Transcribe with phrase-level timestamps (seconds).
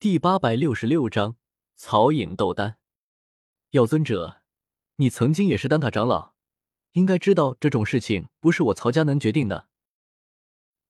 [0.00, 1.34] 第八百六十六章
[1.74, 2.78] 曹颖斗丹。
[3.70, 4.42] 药尊者，
[4.94, 6.34] 你曾经也是丹塔长老，
[6.92, 9.66] 应该知道这种事情不是我曹家能决定的。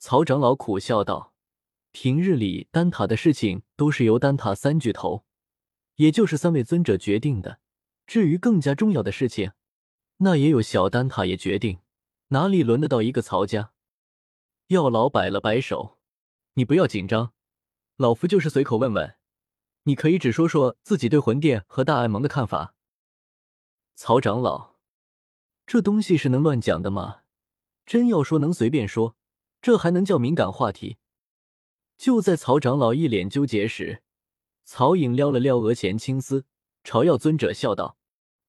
[0.00, 1.32] 曹长老苦笑道
[1.92, 5.24] ：“平日里丹塔的事情都是由丹塔三巨头，
[5.94, 7.60] 也就是三位尊者决定的。
[8.08, 9.52] 至于更加重要的事情，
[10.16, 11.78] 那也有小丹塔也决定，
[12.30, 13.70] 哪里轮得到一个曹家？”
[14.66, 15.96] 药老摆了摆手
[16.54, 17.34] ：“你不要紧张，
[17.96, 19.16] 老夫就是随口问问，
[19.84, 22.74] 你可以只说说自己对魂殿和大爱盟的看法。”
[23.96, 24.74] 曹长老，
[25.66, 27.22] 这东西是能乱讲的吗？
[27.86, 29.16] 真要说能随便说。
[29.62, 30.98] 这还能叫敏感话题？
[31.96, 34.02] 就在曹长老一脸纠结时，
[34.64, 36.44] 曹颖撩了撩额前青丝，
[36.84, 37.96] 朝药尊者笑道：“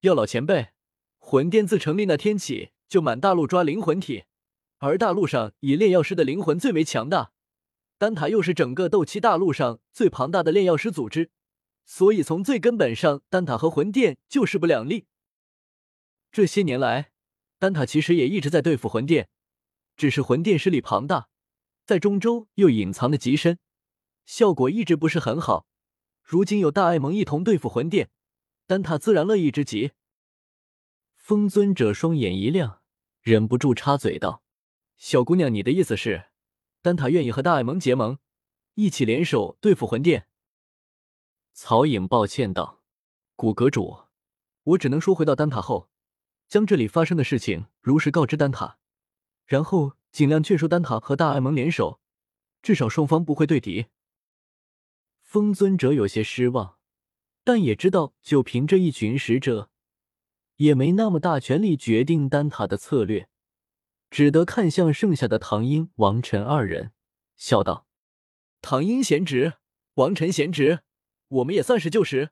[0.00, 0.70] 药老前辈，
[1.18, 4.24] 魂殿自成立那天起，就满大陆抓灵魂体，
[4.78, 7.33] 而大陆上以炼药师的灵魂最为强大，
[7.98, 11.30] 丹塔又是整个斗气大陆上最庞大的炼药师组织，
[11.84, 15.06] 所以从最根本上，丹塔和魂殿就势不两立。
[16.32, 17.12] 这些年来，
[17.58, 19.28] 丹塔其实也一直在对付魂殿。”
[19.96, 21.28] 只是魂殿势力庞大，
[21.86, 23.60] 在中州又隐藏的极深，
[24.24, 25.68] 效果一直不是很好。
[26.20, 28.10] 如今有大爱盟一同对付魂殿，
[28.66, 29.92] 丹塔自然乐意之极。
[31.14, 32.80] 风尊者双眼一亮，
[33.20, 34.42] 忍不住插嘴道
[34.98, 36.24] ：“小姑娘，你的意思是，
[36.84, 38.18] 丹塔愿意和大爱盟结盟，
[38.74, 40.26] 一起联手对付魂殿？”
[41.54, 42.82] 曹颖抱歉道
[43.36, 44.00] ：“古阁主，
[44.64, 45.88] 我只能说，回到丹塔后，
[46.46, 48.76] 将这里发生的事情如实告知丹塔。”
[49.46, 52.02] 然后尽量劝说丹塔和大爱盟联手，
[52.60, 53.86] 至少双方不会对敌。
[55.22, 56.76] 风尊者有些失望，
[57.44, 59.70] 但也知道就凭这一群使者，
[60.56, 63.30] 也没那么大权力决定丹塔的策略，
[64.14, 66.92] 只得看向剩下的唐英、王晨二人，
[67.34, 67.88] 笑道
[68.62, 69.54] ：“唐英贤侄，
[69.94, 70.82] 王晨贤侄，
[71.26, 72.30] 我们也算是旧识。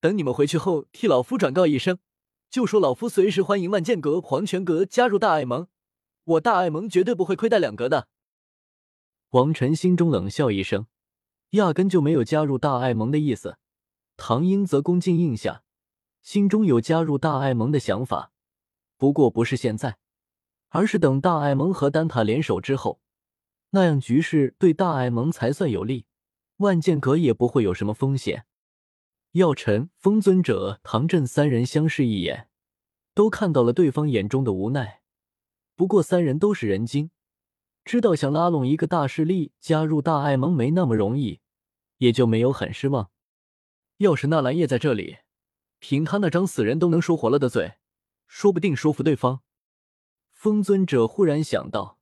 [0.00, 2.00] 等你们回去后，替老夫转告一声，
[2.50, 5.68] 就说老夫随时欢迎万剑阁、黄泉阁加入大爱盟。”
[6.24, 8.08] 我大爱盟绝对不会亏待两格的。
[9.28, 10.88] 王晨心中冷笑一声，
[11.50, 13.56] 压根就没有加入大爱盟的意思。
[14.16, 15.62] 唐英则恭敬应下，
[16.22, 18.32] 心中有加入大爱盟的想法，
[18.96, 19.98] 不过不是现在，
[20.70, 23.00] 而是等大爱盟和丹塔联手之后，
[23.70, 26.06] 那样局势对大爱盟才算有利，
[26.56, 28.46] 万剑阁也不会有什么风险。
[29.32, 32.48] 药尘、风尊者、唐震三人相视一眼，
[33.14, 35.02] 都看到了对方眼中的无奈。
[35.76, 37.10] 不过三人都是人精，
[37.84, 41.40] 知道想拉拢一个大势力加入大爱盟没那么容易，
[41.98, 43.10] 也就没有很失望。
[43.98, 45.18] 要是纳兰叶在这里，
[45.78, 47.74] 凭他那张死人都能说活了的嘴，
[48.26, 49.42] 说不定说服对方。
[50.40, 51.98] 风尊者忽然想到，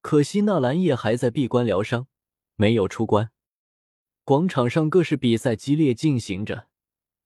[0.00, 2.06] 可惜纳兰叶还在闭关疗伤，
[2.56, 3.30] 没有出关。
[4.24, 6.68] 广场上各式比赛激烈进行着，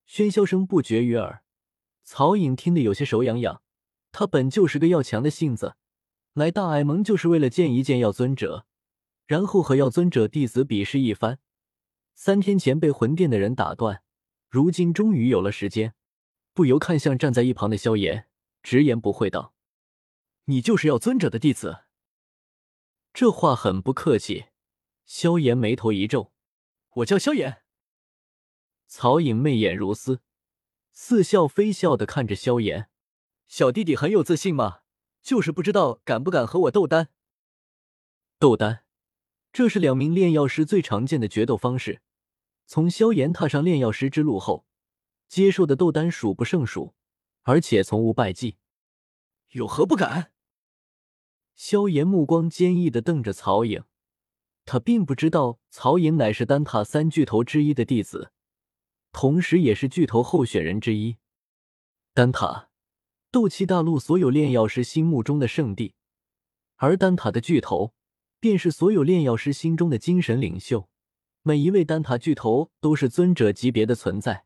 [0.09, 1.45] 喧嚣声不绝于耳。
[2.03, 3.63] 曹颖听得有些手痒痒，
[4.11, 5.77] 他本就是个要强的性子。
[6.33, 8.67] 来大爱盟就是为了见一见药尊者，
[9.29, 11.39] 然后和药尊者弟子比试一番。
[12.17, 14.03] 三天前被魂殿的人打断，
[14.51, 15.95] 如今终于有了时间，
[16.53, 18.27] 不由看向站在一旁的萧炎，
[18.61, 19.55] 直言不讳道
[20.49, 21.85] ：“你就是要尊者的弟子？”
[23.15, 24.47] 这话很不客气。
[25.05, 26.33] 萧炎眉头一皱
[26.97, 27.63] ：“我叫萧炎。”
[28.87, 30.21] 曹颖媚眼如丝，
[30.93, 32.91] 似笑非笑的看着萧炎
[33.49, 34.81] ：“小弟弟很有自信吗？”
[35.21, 37.09] 就是不知道敢不敢和我斗丹。
[38.39, 38.85] 斗丹，
[39.53, 42.01] 这是两名炼药师最常见的决斗方式。
[42.67, 44.65] 从萧炎踏上炼药师之路后，
[45.29, 46.95] 接受的斗丹数不胜数，
[47.43, 48.57] 而且从无败绩。
[49.51, 50.33] 有何不敢？
[51.59, 53.83] 萧炎目光坚毅的瞪着曹颖，
[54.65, 58.31] 他并不知道曹颖乃是丹塔三巨头之一的弟子，
[59.11, 61.17] 同时也是巨头候选人之一。
[62.15, 62.69] 丹塔。
[63.33, 65.95] 斗气大陆所有炼药师心目中的圣地，
[66.77, 67.93] 而丹塔的巨头
[68.39, 70.89] 便是所有炼药师心中的精神领袖。
[71.43, 74.45] 每一位丹塔巨头都是尊者级别的存在，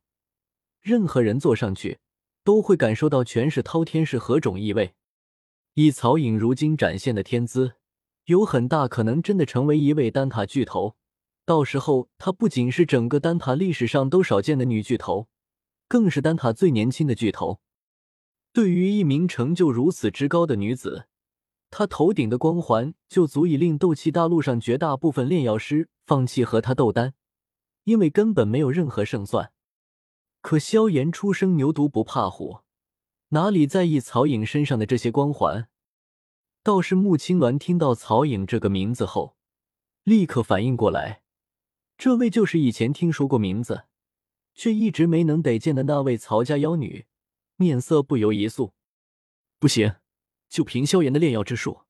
[0.81, 2.01] 任何人坐上去
[2.43, 4.95] 都会感受到权势滔天是何种意味。
[5.75, 7.77] 以曹颖如今展现的天资，
[8.27, 10.97] 有很大可能真的成为一位丹塔巨头。
[11.47, 15.29] 到时候，她不仅是整个丹塔历史上都少见的女巨头，
[15.89, 17.61] 更是丹塔最年轻的巨头。
[18.53, 21.07] 对于一名成就如此之高的女子，
[21.71, 27.15] 她头顶的光环就足以令斗气大陆上绝大部分炼药师放弃和她斗丹，
[27.85, 29.53] 因为根本没有任何胜算。
[30.43, 32.59] 可萧炎初生牛犊不怕虎，
[33.35, 35.67] 哪里在意曹颖身上的这些光环？
[36.63, 39.39] 倒是穆青鸾听到曹颖这个名字后，
[40.05, 41.23] 立刻反应过来，
[41.97, 43.85] 这位就是以前听说过名字，
[44.53, 47.07] 却一直没能得见的那位曹家妖女，
[47.57, 48.75] 面色不由一肃。
[49.59, 49.95] 不行，
[50.51, 51.85] 就凭萧炎的炼药之术，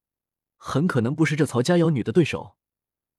[0.56, 2.54] 很可能不是这曹家妖女的对手。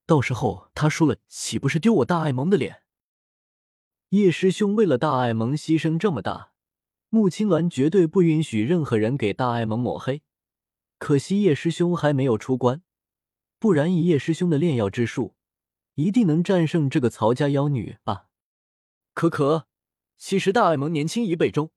[0.06, 2.84] 到时候他输了，岂不是丢我大爱盟的脸？
[4.12, 6.53] 叶师兄为了大爱盟牺牲这么大，
[7.14, 10.24] 穆青鸾绝对不允许任何人给大爱盟抹黑。
[10.98, 12.82] 可惜叶师兄还没有出关，
[13.60, 15.36] 不然以叶师兄的炼药之术。
[15.94, 18.30] 一定能战胜这个曹家妖女吧？
[19.14, 19.68] 可可，
[20.18, 21.70] 其实大爱盟年轻一辈中，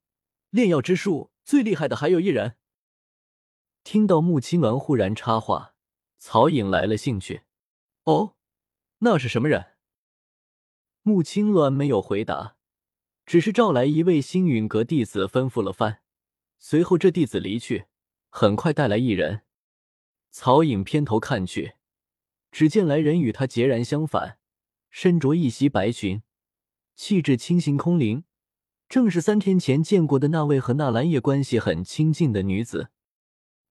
[0.49, 2.57] 炼药之术最厉害的还有一人。
[3.83, 5.75] 听到穆青鸾忽然插话，
[6.17, 7.43] 曹颖来了兴趣。
[8.05, 8.33] 哦，
[9.01, 9.75] 那是什么人？
[11.03, 12.56] 穆青鸾没有回答，
[13.27, 15.99] 只是召来一位星陨阁弟子吩咐了番，
[16.57, 17.87] 随后这弟子离去，
[18.29, 19.41] 很快带来一人。
[20.31, 21.73] 曹颖偏头看去。
[22.51, 24.39] 只见来人与他截然相反，
[24.89, 26.23] 身着一袭白裙，
[26.95, 28.23] 气质清新空灵，
[28.87, 32.91] 正是三天前见过的那位和纳兰叶关系很亲近的女子。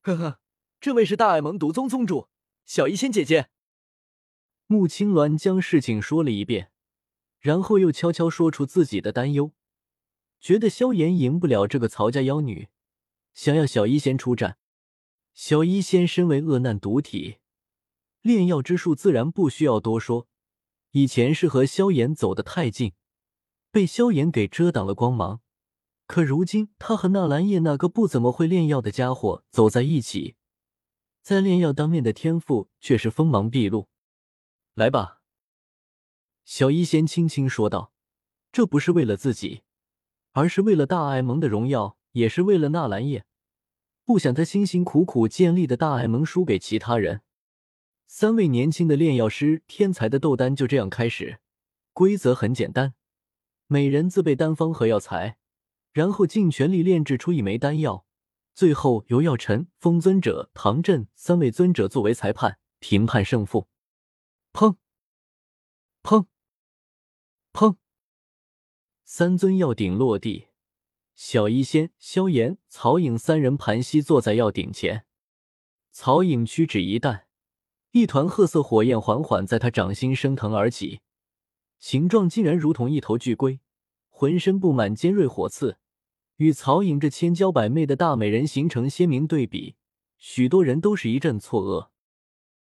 [0.03, 0.39] 呵呵，
[0.79, 2.29] 这位是大爱盟独宗宗主
[2.67, 3.49] 小医仙姐姐。
[4.67, 6.71] 穆青鸾将事情说了一遍，
[7.47, 9.53] 然后又悄悄说出自己的担忧，
[10.41, 12.67] 觉得萧炎赢不了这个曹家妖女，
[13.35, 14.59] 想要小医仙出战。
[15.33, 17.37] 小医仙身为恶难毒体。
[18.21, 20.27] 炼药之术自然不需要多说，
[20.91, 22.95] 以前是和萧炎走得太近，
[23.71, 25.41] 被萧炎给遮挡了光芒。
[26.09, 30.35] 可如今他和纳兰叶那个不怎么会炼药的家伙走在一起，
[31.23, 33.87] 在炼药当面的天赋却是锋芒毕露。
[34.75, 35.16] 来吧，
[36.47, 37.93] 小医仙轻轻说道
[38.53, 39.63] ：“这不是为了自己，
[40.31, 43.27] 而是为了大爱盟的荣耀，也是为了纳兰叶，
[44.05, 47.23] 不想他辛辛苦苦建立的大爱盟输给其他人。”
[48.07, 51.41] 三位年轻的炼药师天才的斗丹就这样开始，
[51.93, 52.95] 规则很简单，
[53.67, 55.39] 每人自备丹方和药材，
[55.93, 58.07] 然后尽全力炼制出一枚丹药，
[58.55, 63.67] 最后由药尘、风尊者、唐震三位尊者作为裁判评判胜负。
[64.53, 64.77] 砰！
[66.05, 66.27] 砰！
[67.57, 67.77] 砰！
[69.03, 70.49] 三尊药鼎落地，
[71.15, 75.07] 小医仙、萧炎、曹颖三人盘膝坐在药鼎前，
[75.91, 77.29] 曹颖屈指一弹。
[77.93, 81.01] 一团褐色火焰缓缓在他掌心升腾而起，
[81.79, 83.61] 形状竟然如同一头巨龟，
[84.11, 85.79] 浑身布满尖锐火刺，
[86.37, 89.77] 与曹颖这千娇百媚的大美人形成鲜明对比。
[90.19, 91.89] 许多人都是一阵错愕。